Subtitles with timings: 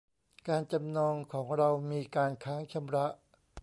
[0.47, 3.07] การจำนองของเรามีการค้างชำระ